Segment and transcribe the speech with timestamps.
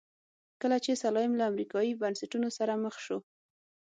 [0.61, 3.17] کله چې سلایم له امریکایي بنسټونو سره مخ شو.